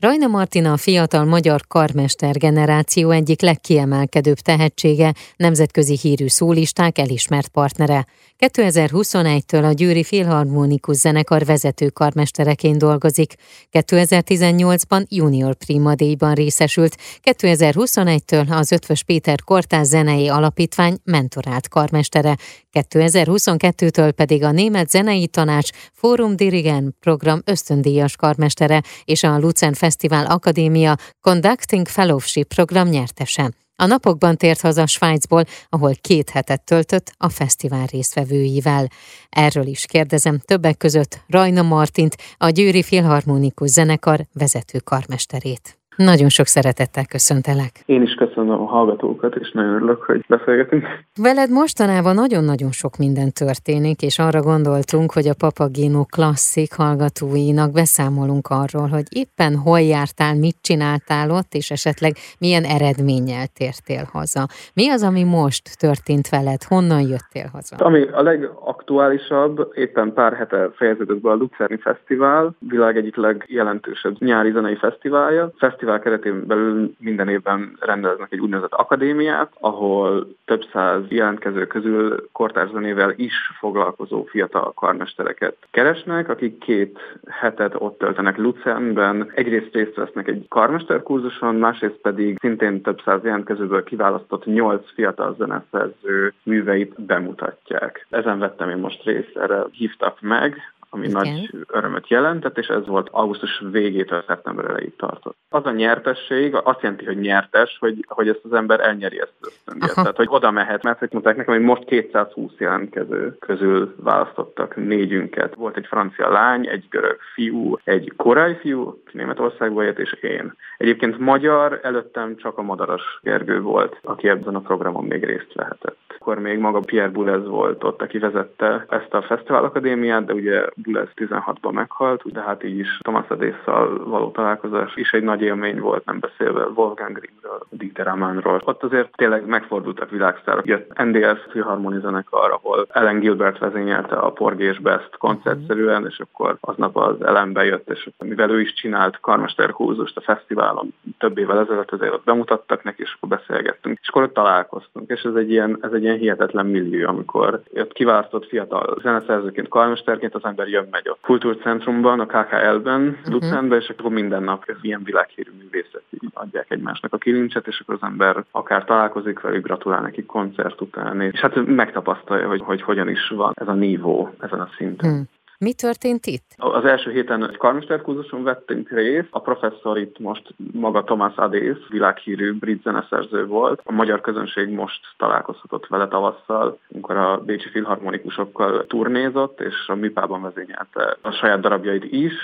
Rajna 0.00 0.26
Martina 0.26 0.72
a 0.72 0.76
fiatal 0.76 1.24
magyar 1.24 1.60
karmester 1.68 2.36
generáció 2.36 3.10
egyik 3.10 3.40
legkiemelkedőbb 3.40 4.38
tehetsége, 4.38 5.14
nemzetközi 5.36 5.98
hírű 6.02 6.26
szólisták 6.26 6.98
elismert 6.98 7.48
partnere. 7.48 8.06
2021-től 8.38 9.64
a 9.64 9.72
Győri 9.72 10.04
Filharmonikus 10.04 10.96
Zenekar 10.96 11.44
vezető 11.44 11.88
karmestereként 11.88 12.78
dolgozik. 12.78 13.34
2018-ban 13.72 15.08
junior 15.08 15.54
primadéjban 15.54 16.34
részesült, 16.34 16.96
2021-től 17.22 18.48
az 18.50 18.72
Ötvös 18.72 19.02
Péter 19.02 19.42
Kortás 19.44 19.86
Zenei 19.86 20.28
Alapítvány 20.28 20.98
mentorált 21.04 21.68
karmestere, 21.68 22.36
2022-től 22.72 24.12
pedig 24.16 24.44
a 24.44 24.50
Német 24.50 24.90
Zenei 24.90 25.26
Tanács 25.26 25.68
Fórum 25.92 26.36
Dirigen 26.36 26.96
program 27.00 27.40
ösztöndíjas 27.44 28.16
karmestere 28.16 28.82
és 29.04 29.22
a 29.22 29.38
Lucen 29.38 29.74
Fesztivál 29.88 30.26
Akadémia 30.26 30.96
Conducting 31.20 31.88
Fellowship 31.88 32.54
program 32.54 32.88
nyertese. 32.88 33.50
A 33.76 33.86
napokban 33.86 34.36
tért 34.36 34.60
haza 34.60 34.86
Svájcból, 34.86 35.44
ahol 35.68 35.92
két 36.00 36.30
hetet 36.30 36.64
töltött 36.64 37.12
a 37.16 37.28
fesztivál 37.28 37.86
résztvevőivel. 37.86 38.88
Erről 39.28 39.66
is 39.66 39.84
kérdezem 39.86 40.38
többek 40.38 40.76
között 40.76 41.20
Rajna 41.26 41.62
Martint, 41.62 42.16
a 42.36 42.48
Győri 42.48 42.82
Filharmonikus 42.82 43.70
Zenekar 43.70 44.26
vezető 44.32 44.78
karmesterét. 44.78 45.77
Nagyon 46.04 46.28
sok 46.28 46.46
szeretettel 46.46 47.06
köszöntelek. 47.06 47.72
Én 47.86 48.02
is 48.02 48.14
köszönöm 48.14 48.50
a 48.50 48.64
hallgatókat, 48.64 49.34
és 49.36 49.50
nagyon 49.50 49.74
örülök, 49.74 50.02
hogy 50.02 50.24
beszélgetünk. 50.28 50.86
Veled 51.22 51.50
mostanában 51.50 52.14
nagyon-nagyon 52.14 52.70
sok 52.70 52.96
minden 52.96 53.32
történik, 53.32 54.02
és 54.02 54.18
arra 54.18 54.40
gondoltunk, 54.40 55.12
hogy 55.12 55.28
a 55.28 55.34
Papagino 55.38 56.04
klasszik 56.04 56.72
hallgatóinak 56.72 57.72
beszámolunk 57.72 58.46
arról, 58.48 58.88
hogy 58.88 59.02
éppen 59.10 59.56
hol 59.56 59.80
jártál, 59.80 60.34
mit 60.34 60.56
csináltál 60.60 61.30
ott, 61.30 61.52
és 61.52 61.70
esetleg 61.70 62.12
milyen 62.38 62.64
eredménnyel 62.64 63.46
tértél 63.46 64.08
haza. 64.12 64.46
Mi 64.74 64.90
az, 64.90 65.02
ami 65.02 65.24
most 65.24 65.78
történt 65.78 66.28
veled? 66.28 66.62
Honnan 66.62 67.00
jöttél 67.00 67.48
haza? 67.52 67.76
Ami 67.76 68.02
a 68.12 68.22
legaktuálisabb, 68.22 69.70
éppen 69.74 70.12
pár 70.12 70.32
hete 70.34 70.70
fejeződött 70.74 71.20
be 71.20 71.30
a 71.30 71.34
Lucerni 71.34 71.76
Fesztivál, 71.76 72.54
világ 72.58 72.96
egyik 72.96 73.16
legjelentősebb 73.16 74.14
nyári 74.18 74.50
zenei 74.50 74.76
fesztiválja. 74.76 75.52
Fesztivál 75.56 75.86
fesztivál 75.88 76.20
keretén 76.20 76.46
belül 76.46 76.94
minden 76.98 77.28
évben 77.28 77.76
rendeznek 77.80 78.32
egy 78.32 78.40
úgynevezett 78.40 78.72
akadémiát, 78.72 79.52
ahol 79.60 80.28
több 80.44 80.64
száz 80.72 81.02
jelentkező 81.08 81.66
közül 81.66 82.28
kortárzenével 82.32 83.12
is 83.16 83.34
foglalkozó 83.58 84.24
fiatal 84.24 84.72
karmestereket 84.74 85.56
keresnek, 85.70 86.28
akik 86.28 86.58
két 86.58 86.98
hetet 87.28 87.74
ott 87.78 87.98
töltenek 87.98 88.36
Luzernben. 88.36 89.30
Egyrészt 89.34 89.74
részt 89.74 89.94
vesznek 89.94 90.28
egy 90.28 90.46
karmesterkurzuson, 90.48 91.54
másrészt 91.54 92.00
pedig 92.02 92.38
szintén 92.40 92.82
több 92.82 93.00
száz 93.04 93.24
jelentkezőből 93.24 93.84
kiválasztott 93.84 94.44
nyolc 94.44 94.92
fiatal 94.94 95.34
zeneszerző 95.38 96.32
műveit 96.42 97.02
bemutatják. 97.02 98.06
Ezen 98.10 98.38
vettem 98.38 98.70
én 98.70 98.76
most 98.76 99.04
részt, 99.04 99.36
erre 99.36 99.64
hívtak 99.72 100.20
meg, 100.20 100.56
ami 100.90 101.06
Igen. 101.06 101.22
nagy 101.22 101.50
örömöt 101.66 102.08
jelentett, 102.08 102.58
és 102.58 102.66
ez 102.66 102.86
volt 102.86 103.08
augusztus 103.10 103.62
végétől 103.70 104.24
szeptember 104.26 104.64
elejéig 104.64 104.96
tartott. 104.96 105.36
Az 105.48 105.66
a 105.66 105.70
nyertesség 105.70 106.54
azt 106.54 106.82
jelenti, 106.82 107.04
hogy 107.04 107.18
nyertes, 107.18 107.76
hogy, 107.80 108.04
hogy 108.08 108.28
ezt 108.28 108.40
az 108.42 108.52
ember 108.52 108.80
elnyeri 108.80 109.20
ezt 109.20 109.32
az 109.40 109.48
ösztöndíjat. 109.48 109.94
Tehát, 109.94 110.16
hogy 110.16 110.28
oda 110.30 110.50
mehet, 110.50 110.82
mert 110.82 110.98
hogy 110.98 111.08
mondták 111.12 111.36
nekem, 111.36 111.54
hogy 111.54 111.62
most 111.62 111.84
220 111.84 112.52
jelentkező 112.58 113.36
közül 113.38 113.94
választottak 113.96 114.76
négyünket. 114.76 115.54
Volt 115.54 115.76
egy 115.76 115.86
francia 115.86 116.30
lány, 116.30 116.66
egy 116.66 116.86
görög 116.90 117.18
fiú, 117.34 117.76
egy 117.84 118.12
korai 118.16 118.54
fiú, 118.54 118.86
aki 118.86 119.16
Németországból 119.16 119.84
jött, 119.84 119.98
és 119.98 120.12
én. 120.12 120.54
Egyébként 120.76 121.18
magyar, 121.18 121.80
előttem 121.82 122.36
csak 122.36 122.58
a 122.58 122.62
Madaras 122.62 123.20
Gergő 123.22 123.60
volt, 123.60 123.98
aki 124.02 124.28
ebben 124.28 124.54
a 124.54 124.60
programon 124.60 125.04
még 125.04 125.24
részt 125.24 125.52
vehetett. 125.54 126.07
Akkor 126.28 126.42
még 126.42 126.58
maga 126.58 126.80
Pierre 126.80 127.10
Boulez 127.10 127.46
volt 127.46 127.84
ott, 127.84 128.02
aki 128.02 128.18
vezette 128.18 128.86
ezt 128.88 129.14
a 129.14 129.22
Fesztivál 129.22 129.64
Akadémiát, 129.64 130.24
de 130.24 130.32
ugye 130.32 130.66
Bulez 130.74 131.08
16-ban 131.16 131.72
meghalt, 131.72 132.32
de 132.32 132.40
hát 132.40 132.64
így 132.64 132.78
is 132.78 132.98
Thomas 133.02 133.28
Adésszal 133.28 134.04
való 134.04 134.30
találkozás 134.30 134.96
is 134.96 135.12
egy 135.12 135.22
nagy 135.22 135.42
élmény 135.42 135.80
volt, 135.80 136.04
nem 136.04 136.18
beszélve 136.18 136.64
Wolfgang 136.74 137.18
Grimmről, 137.18 137.66
Dieter 137.70 138.08
Amannról. 138.08 138.60
Ott 138.64 138.82
azért 138.82 139.16
tényleg 139.16 139.46
megfordultak 139.46 140.10
világsztárok. 140.10 140.66
Jött 140.66 141.02
NDS 141.02 141.40
Philharmonic 141.48 142.00
zenekar, 142.00 142.50
ahol 142.50 142.86
Ellen 142.88 143.18
Gilbert 143.18 143.58
vezényelte 143.58 144.16
a 144.16 144.32
Porgés 144.32 144.78
Best 144.78 145.16
koncertszerűen, 145.18 146.06
és 146.06 146.20
akkor 146.20 146.56
aznap 146.60 146.96
az 146.96 147.22
Ellen 147.22 147.52
bejött, 147.52 147.90
és 147.90 148.08
mivel 148.18 148.50
ő 148.50 148.60
is 148.60 148.72
csinált 148.72 149.20
Karmester 149.20 149.70
húzust 149.70 150.16
a 150.16 150.20
fesztiválon 150.20 150.94
több 151.18 151.38
évvel 151.38 151.58
ezelőtt, 151.58 151.90
azért 151.90 152.12
ott 152.12 152.24
bemutattak 152.24 152.82
neki, 152.82 153.02
és 153.02 153.14
akkor 153.16 153.38
beszélgettünk. 153.38 153.98
És 154.02 154.08
akkor 154.08 154.22
ott 154.22 154.34
találkoztunk, 154.34 155.10
és 155.10 155.22
ez 155.22 155.34
egy 155.34 155.50
ilyen, 155.50 155.78
ez 155.80 155.92
egy 155.92 156.02
ilyen 156.02 156.16
hihetetlen 156.18 156.66
millió, 156.66 157.08
amikor 157.08 157.62
jött 157.72 157.92
kiválasztott 157.92 158.46
fiatal 158.46 158.98
zeneszerzőként, 159.02 159.68
karmesterként 159.68 160.34
az 160.34 160.44
ember 160.44 160.68
jön 160.68 160.88
megy 160.90 161.08
a 161.08 161.18
kultúrcentrumban, 161.22 162.20
a 162.20 162.26
KKL-ben, 162.26 163.00
uh-huh. 163.00 163.32
Luzernben, 163.32 163.80
és 163.80 163.88
akkor 163.88 164.10
minden 164.10 164.42
nap 164.42 164.64
ilyen 164.82 165.02
világhírű 165.04 165.50
művészet 165.58 166.02
adják 166.32 166.70
egymásnak 166.70 167.12
a 167.12 167.18
kilincset, 167.18 167.66
és 167.66 167.80
akkor 167.80 167.94
az 167.94 168.08
ember 168.08 168.44
akár 168.50 168.84
találkozik 168.84 169.40
velük, 169.40 169.64
gratulál 169.64 170.00
nekik 170.00 170.26
koncert 170.26 170.80
után, 170.80 171.20
és 171.20 171.40
hát 171.40 171.66
megtapasztalja, 171.66 172.48
hogy, 172.48 172.60
hogy 172.60 172.82
hogyan 172.82 173.08
is 173.08 173.28
van 173.28 173.52
ez 173.54 173.68
a 173.68 173.72
nívó 173.72 174.30
ezen 174.40 174.60
a 174.60 174.68
szinten. 174.76 175.10
Uh-huh. 175.10 175.26
Mi 175.58 175.72
történt 175.72 176.26
itt? 176.26 176.44
Az 176.56 176.84
első 176.84 177.10
héten 177.10 177.48
egy 177.48 177.56
karmesterkurzuson 177.56 178.42
vettünk 178.42 178.90
részt. 178.90 179.28
A 179.30 179.40
professzor 179.40 179.98
itt 179.98 180.18
most 180.18 180.54
maga 180.72 181.04
Thomas 181.04 181.36
Adész, 181.36 181.76
világhírű 181.88 182.52
brit 182.52 182.82
zeneszerző 182.82 183.46
volt. 183.46 183.80
A 183.84 183.92
magyar 183.92 184.20
közönség 184.20 184.68
most 184.68 185.00
találkozhatott 185.16 185.86
vele 185.86 186.08
tavasszal, 186.08 186.78
amikor 186.92 187.16
a 187.16 187.36
Bécsi 187.36 187.68
Filharmonikusokkal 187.68 188.86
turnézott, 188.86 189.60
és 189.60 189.74
a 189.86 189.94
műpában 189.94 190.42
vezényelte 190.42 191.16
a 191.20 191.30
saját 191.30 191.60
darabjait 191.60 192.04
is, 192.04 192.34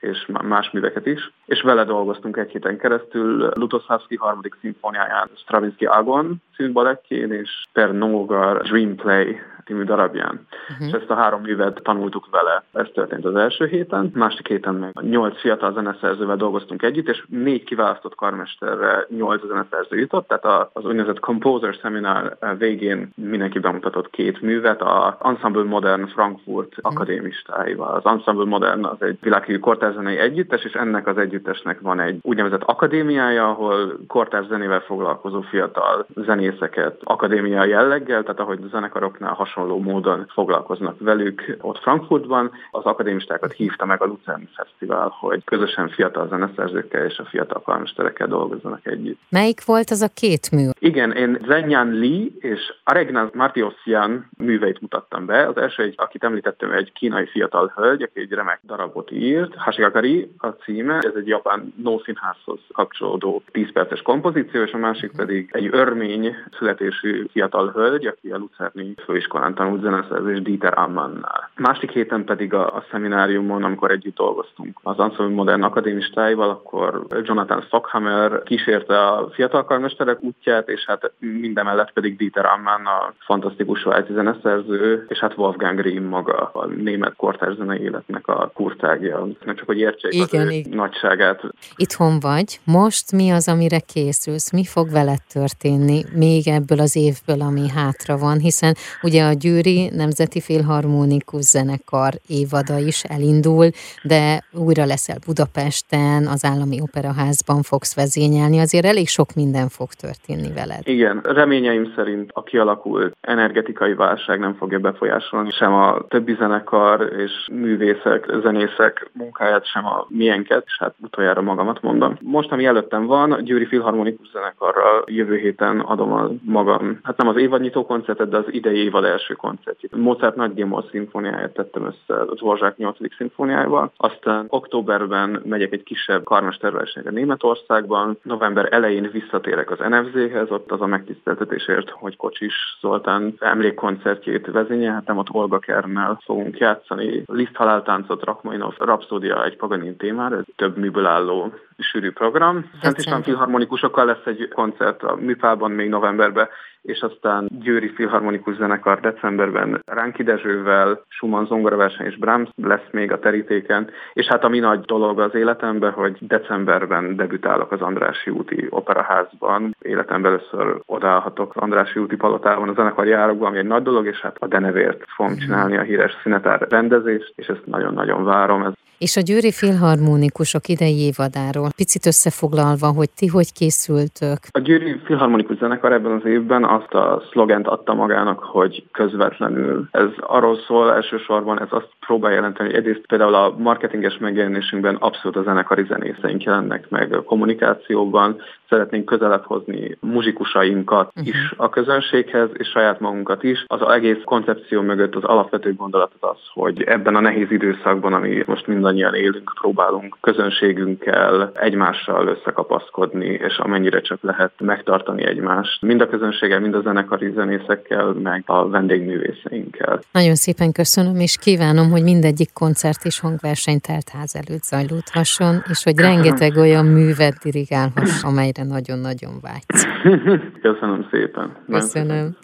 és 0.00 0.26
más 0.42 0.70
műveket 0.70 1.06
is, 1.06 1.32
és 1.46 1.62
vele 1.62 1.84
dolgoztunk 1.84 2.36
egy 2.36 2.50
héten 2.50 2.78
keresztül 2.78 3.50
Lutoszlavski 3.54 4.16
harmadik 4.16 4.56
szimfóniáján, 4.60 5.30
Stravinsky 5.36 5.84
Agon 5.84 6.42
című 6.56 6.72
balettjén, 6.72 7.32
és 7.32 7.50
Per 7.72 7.92
Nogar 7.92 8.62
Dream 8.62 8.94
Play 8.94 9.40
című 9.66 9.82
darabján. 9.82 10.46
Uh-huh. 10.70 10.86
És 10.86 10.92
ezt 10.92 11.10
a 11.10 11.14
három 11.14 11.40
művet 11.40 11.80
tanultuk 11.82 12.26
vele. 12.30 12.62
Ez 12.72 12.86
történt 12.94 13.24
az 13.24 13.36
első 13.36 13.66
héten. 13.66 14.10
Másik 14.14 14.48
héten 14.48 14.74
meg 14.74 14.92
nyolc 15.00 15.40
fiatal 15.40 15.72
zeneszerzővel 15.72 16.36
dolgoztunk 16.36 16.82
együtt, 16.82 17.08
és 17.08 17.24
négy 17.28 17.64
kiválasztott 17.64 18.14
karmesterre 18.14 19.06
nyolc 19.08 19.46
zeneszerző 19.46 19.98
jutott, 19.98 20.28
tehát 20.28 20.68
az 20.72 20.84
úgynevezett 20.84 21.20
Composer 21.20 21.74
Seminar 21.74 22.36
végén 22.58 23.12
mindenki 23.14 23.58
bemutatott 23.58 24.10
két 24.10 24.40
művet, 24.40 24.82
a 24.82 25.18
Ensemble 25.22 25.64
Modern 25.64 26.06
Frankfurt 26.06 26.78
uh-huh. 26.78 26.92
akadémistáival. 26.92 27.94
Az 27.94 28.12
Ensemble 28.12 28.44
Modern 28.44 28.84
az 28.84 29.02
egy 29.02 29.18
világhírű 29.20 29.58
kortárzenei 29.58 30.18
együttes, 30.18 30.64
és 30.64 30.72
ennek 30.72 31.06
az 31.06 31.18
együttesnek 31.18 31.80
van 31.80 32.00
egy 32.00 32.18
úgynevezett 32.22 32.62
akadémiája, 32.62 33.48
ahol 33.48 33.96
kortárzenével 34.08 34.80
foglalkozó 34.80 35.40
fiatal 35.40 36.06
zenészeket 36.14 37.00
akadémia 37.04 37.64
jelleggel, 37.64 38.22
tehát 38.22 38.40
ahogy 38.40 38.58
a 38.62 38.68
zenekaroknál 38.68 39.32
hasonló 39.32 39.53
hasonló 39.54 39.78
módon 39.78 40.26
foglalkoznak 40.32 40.96
velük. 40.98 41.56
Ott 41.60 41.78
Frankfurtban 41.78 42.50
az 42.70 42.84
akadémistákat 42.84 43.52
hívta 43.52 43.84
meg 43.84 44.02
a 44.02 44.06
Lucerne 44.06 44.48
Fesztivál, 44.56 45.16
hogy 45.20 45.44
közösen 45.44 45.88
fiatal 45.88 46.28
zeneszerzőkkel 46.28 47.04
és 47.04 47.18
a 47.18 47.24
fiatal 47.24 47.62
karmesterekkel 47.62 48.26
dolgozzanak 48.26 48.86
együtt. 48.86 49.18
Melyik 49.28 49.64
volt 49.64 49.90
az 49.90 50.02
a 50.02 50.08
két 50.14 50.50
mű? 50.50 50.68
Igen, 50.78 51.12
én 51.12 51.38
Zenyan 51.46 51.90
Li 51.90 52.36
és 52.38 52.74
Aregna 52.84 53.30
Martiosian 53.32 54.28
műveit 54.38 54.80
mutattam 54.80 55.26
be. 55.26 55.46
Az 55.46 55.56
első, 55.56 55.82
egy, 55.82 55.94
akit 55.96 56.24
említettem, 56.24 56.70
egy 56.70 56.92
kínai 56.92 57.26
fiatal 57.26 57.72
hölgy, 57.76 58.02
aki 58.02 58.20
egy 58.20 58.32
remek 58.32 58.60
darabot 58.66 59.10
írt. 59.10 59.54
Hashigakari 59.56 60.30
a 60.38 60.48
címe, 60.48 60.98
ez 60.98 61.14
egy 61.16 61.26
japán 61.26 61.74
nószínházhoz 61.82 62.60
kapcsolódó 62.72 63.42
10 63.52 63.72
perces 63.72 64.02
kompozíció, 64.02 64.62
és 64.62 64.72
a 64.72 64.78
másik 64.78 65.10
pedig 65.16 65.48
egy 65.52 65.68
örmény 65.72 66.36
születésű 66.58 67.26
fiatal 67.32 67.70
hölgy, 67.70 68.06
aki 68.06 68.30
a 68.30 68.38
Lucerni 68.38 68.94
főiskolán 69.04 69.43
talán 69.44 69.54
tanult 69.54 69.82
zeneszerzés 69.82 70.42
Dieter 70.42 70.78
Ammannál. 70.78 71.50
Másik 71.56 71.90
héten 71.90 72.24
pedig 72.24 72.54
a, 72.54 72.66
a 72.66 72.84
szemináriumon, 72.90 73.64
amikor 73.64 73.90
együtt 73.90 74.16
dolgoztunk 74.16 74.78
az 74.82 74.98
Ensemble 74.98 75.34
Modern 75.34 75.62
Akadémistáival, 75.62 76.50
akkor 76.50 77.06
Jonathan 77.22 77.62
Stockhammer 77.62 78.42
kísérte 78.42 79.06
a 79.06 79.28
fiatal 79.32 79.64
karmesterek 79.64 80.22
útját, 80.22 80.68
és 80.68 80.84
hát 80.86 81.12
mindemellett 81.18 81.92
pedig 81.92 82.16
Dieter 82.16 82.44
Ammann 82.44 82.86
a 82.86 83.12
fantasztikus 83.18 83.80
svájci 83.80 84.12
zeneszerző, 84.12 85.04
és 85.08 85.18
hát 85.18 85.36
Wolfgang 85.36 85.80
Grimm 85.80 86.04
maga 86.04 86.50
a 86.52 86.66
német 86.66 87.16
kortárs 87.16 87.56
zenei 87.56 87.80
életnek 87.80 88.28
a 88.28 88.50
kurtágja. 88.54 89.28
Nem 89.44 89.56
csak, 89.56 89.66
hogy 89.66 89.78
értsék 89.78 90.12
igen, 90.12 90.46
az 90.46 90.52
igen. 90.52 90.76
nagyságát. 90.76 91.40
Itthon 91.76 92.20
vagy. 92.20 92.60
Most 92.64 93.12
mi 93.12 93.30
az, 93.30 93.48
amire 93.48 93.78
készülsz? 93.78 94.52
Mi 94.52 94.64
fog 94.64 94.90
veled 94.90 95.20
történni 95.32 96.04
még 96.12 96.48
ebből 96.48 96.78
az 96.80 96.96
évből, 96.96 97.40
ami 97.40 97.68
hátra 97.68 98.16
van? 98.16 98.38
Hiszen 98.38 98.74
ugye 99.02 99.24
a 99.24 99.33
Győri 99.34 99.88
Nemzeti 99.88 100.40
Filharmonikus 100.40 101.42
Zenekar 101.42 102.12
évada 102.26 102.78
is 102.78 103.02
elindul, 103.02 103.68
de 104.02 104.44
újra 104.52 104.84
leszel 104.84 105.18
Budapesten, 105.26 106.26
az 106.26 106.44
Állami 106.44 106.80
Operaházban 106.80 107.62
fogsz 107.62 107.94
vezényelni, 107.94 108.58
azért 108.58 108.84
elég 108.84 109.08
sok 109.08 109.34
minden 109.34 109.68
fog 109.68 109.88
történni 109.92 110.52
veled. 110.52 110.82
Igen, 110.82 111.20
reményeim 111.22 111.92
szerint 111.96 112.30
a 112.32 112.42
kialakult 112.42 113.16
energetikai 113.20 113.94
válság 113.94 114.38
nem 114.38 114.54
fogja 114.54 114.78
befolyásolni 114.78 115.50
sem 115.50 115.72
a 115.72 116.04
többi 116.08 116.34
zenekar 116.38 117.12
és 117.18 117.32
művészek, 117.52 118.26
zenészek 118.42 119.10
munkáját, 119.12 119.66
sem 119.66 119.86
a 119.86 120.06
miénket, 120.08 120.62
és 120.66 120.76
hát 120.78 120.94
utoljára 121.00 121.42
magamat 121.42 121.82
mondom. 121.82 122.18
Most, 122.20 122.52
ami 122.52 122.64
előttem 122.64 123.06
van, 123.06 123.32
a 123.32 123.40
Győri 123.40 123.66
Filharmonikus 123.66 124.30
Zenekarral 124.32 125.04
jövő 125.06 125.36
héten 125.36 125.80
adom 125.80 126.12
a 126.12 126.30
magam, 126.42 126.98
hát 127.02 127.16
nem 127.16 127.28
az 127.28 127.36
évadnyitó 127.36 127.86
koncertet, 127.86 128.28
de 128.28 128.36
az 128.36 128.44
idei 128.50 128.84
évad 128.84 129.04
első 129.04 129.23
koncertjét. 129.32 129.96
Mozart 129.96 130.36
nagy 130.36 130.54
Gémol 130.54 130.84
szimfóniáját 130.90 131.52
tettem 131.52 131.84
össze 131.84 132.20
a 132.20 132.34
Dvorzsák 132.34 132.76
8. 132.76 132.96
szimfóniájával. 133.16 133.92
Aztán 133.96 134.46
októberben 134.48 135.42
megyek 135.44 135.72
egy 135.72 135.82
kisebb 135.82 136.24
karmesterversenyre 136.24 137.10
Németországban. 137.10 138.18
November 138.22 138.68
elején 138.72 139.10
visszatérek 139.12 139.70
az 139.70 139.78
NFZ-hez, 139.78 140.50
ott 140.50 140.70
az 140.70 140.80
a 140.80 140.86
megtiszteltetésért, 140.86 141.90
hogy 141.90 142.16
Kocsis 142.16 142.54
Zoltán 142.80 143.34
emlékkoncertjét 143.38 144.46
vezényelhetem, 144.46 145.18
ott 145.18 145.30
Olga 145.30 145.58
Kernel 145.58 146.20
fogunk 146.24 146.58
játszani. 146.58 147.22
Liszt 147.26 147.56
haláltáncot, 147.56 148.24
Rachmaninov, 148.24 148.74
Rapszódia 148.78 149.44
egy 149.44 149.56
Paganin 149.56 149.96
témára, 149.96 150.44
több 150.56 150.76
műből 150.76 151.06
álló 151.06 151.52
sűrű 151.78 152.10
program. 152.10 152.70
Szent 152.82 152.98
István 152.98 153.22
filharmonikusokkal 153.22 154.04
lesz 154.04 154.24
egy 154.24 154.48
koncert 154.54 155.02
a 155.02 155.14
Műpában 155.14 155.70
még 155.70 155.88
novemberben, 155.88 156.48
és 156.84 157.00
aztán 157.00 157.48
Győri 157.60 157.88
Filharmonikus 157.88 158.56
Zenekar 158.56 159.00
decemberben 159.00 159.82
Ránki 159.86 160.22
Dezsővel, 160.22 161.04
Schumann 161.08 161.46
zongoraverseny 161.46 162.06
és 162.06 162.16
Brahms 162.16 162.48
lesz 162.56 162.88
még 162.90 163.12
a 163.12 163.18
terítéken, 163.18 163.90
és 164.12 164.26
hát 164.26 164.44
a 164.44 164.48
mi 164.48 164.58
nagy 164.58 164.80
dolog 164.80 165.20
az 165.20 165.34
életemben, 165.34 165.92
hogy 165.92 166.16
decemberben 166.20 167.16
debütálok 167.16 167.72
az 167.72 167.80
Andrási 167.80 168.30
úti 168.30 168.66
operaházban. 168.70 169.76
Életemben 169.80 170.32
először 170.32 170.80
odállhatok 170.86 171.56
az 171.56 171.62
Andrási 171.62 171.98
úti 171.98 172.16
palotában 172.16 172.68
a 172.68 172.74
zenekar 172.74 173.06
járokban, 173.06 173.48
ami 173.48 173.58
egy 173.58 173.66
nagy 173.66 173.82
dolog, 173.82 174.06
és 174.06 174.20
hát 174.20 174.36
a 174.38 174.46
Denevért 174.46 175.04
fogom 175.16 175.36
csinálni 175.36 175.76
a 175.76 175.82
híres 175.82 176.16
szünetár 176.22 176.66
rendezést, 176.68 177.32
és 177.36 177.46
ezt 177.46 177.66
nagyon-nagyon 177.66 178.24
várom. 178.24 178.62
Ez 178.62 178.72
és 178.98 179.16
a 179.16 179.20
Győri 179.20 179.52
Filharmonikusok 179.52 180.68
idei 180.68 180.98
évadáról 180.98 181.63
picit 181.76 182.06
összefoglalva, 182.06 182.86
hogy 182.86 183.10
ti 183.16 183.26
hogy 183.26 183.52
készültök? 183.52 184.38
A 184.50 184.58
Győri 184.58 185.00
Filharmonikus 185.04 185.56
Zenekar 185.56 185.92
ebben 185.92 186.12
az 186.12 186.24
évben 186.24 186.64
azt 186.64 186.94
a 186.94 187.22
szlogent 187.30 187.66
adta 187.66 187.94
magának, 187.94 188.38
hogy 188.38 188.84
közvetlenül. 188.92 189.88
Ez 189.90 190.08
arról 190.20 190.58
szól 190.66 190.92
elsősorban, 190.92 191.60
ez 191.60 191.68
azt 191.70 191.88
próbál 192.00 192.32
jelenteni, 192.32 192.68
hogy 192.68 192.78
egyrészt 192.78 193.06
például 193.06 193.34
a 193.34 193.54
marketinges 193.58 194.18
megjelenésünkben 194.18 194.94
abszolút 194.94 195.36
a 195.36 195.42
zenekari 195.42 195.84
zenészeink 195.88 196.42
jelennek 196.42 196.90
meg 196.90 197.22
kommunikációban, 197.24 198.40
szeretnénk 198.68 199.04
közelebb 199.04 199.44
hozni 199.44 199.96
muzsikusainkat 200.00 201.06
uh-huh. 201.06 201.26
is 201.26 201.54
a 201.56 201.68
közönséghez, 201.68 202.48
és 202.52 202.68
saját 202.68 203.00
magunkat 203.00 203.42
is. 203.42 203.64
Az 203.66 203.80
egész 203.94 204.22
koncepció 204.24 204.80
mögött 204.80 205.14
az 205.14 205.24
alapvető 205.24 205.74
gondolat 205.74 206.12
az 206.20 206.28
az, 206.30 206.38
hogy 206.52 206.82
ebben 206.82 207.16
a 207.16 207.20
nehéz 207.20 207.50
időszakban, 207.50 208.12
ami 208.12 208.42
most 208.46 208.66
mindannyian 208.66 209.14
élünk, 209.14 209.52
próbálunk 209.60 210.16
közönségünkkel 210.20 211.50
egymással 211.54 212.26
összekapaszkodni, 212.26 213.26
és 213.26 213.58
amennyire 213.58 214.00
csak 214.00 214.18
lehet 214.22 214.52
megtartani 214.58 215.24
egymást. 215.24 215.82
Mind 215.82 216.00
a 216.00 216.08
közönséggel, 216.08 216.60
mind 216.60 216.74
a 216.74 216.80
zenekari 216.80 217.30
zenészekkel, 217.34 218.12
meg 218.12 218.42
a 218.46 218.68
vendégművészeinkkel. 218.68 220.00
Nagyon 220.12 220.34
szépen 220.34 220.72
köszönöm, 220.72 221.20
és 221.20 221.36
kívánom, 221.36 221.90
hogy 221.90 222.02
mindegyik 222.02 222.52
koncert 222.52 223.04
és 223.04 223.20
hangverseny 223.20 223.80
telt 223.80 224.08
ház 224.08 224.34
előtt 224.34 224.62
zajlódhasson, 224.62 225.62
és 225.68 225.84
hogy 225.84 225.98
rengeteg 225.98 226.56
olyan 226.56 226.86
művet 226.86 227.34
dirigálhass, 227.42 228.22
amelyre 228.58 228.74
nagyon-nagyon 228.74 229.40
vágysz. 229.40 229.84
Köszönöm 230.62 231.08
szépen. 231.10 231.56
Köszönöm. 231.66 232.36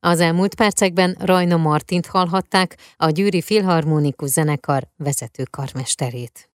Az 0.00 0.20
elmúlt 0.20 0.54
percekben 0.54 1.16
Rajna 1.20 1.56
Martint 1.56 2.06
hallhatták, 2.06 2.76
a 2.96 3.10
Győri 3.10 3.42
Filharmonikus 3.42 4.28
Zenekar 4.28 4.82
vezető 4.96 5.42
karmesterét. 5.50 6.48